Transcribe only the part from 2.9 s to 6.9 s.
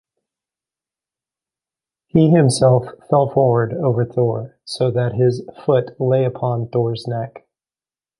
fell forward over Thor, so that his foot lay upon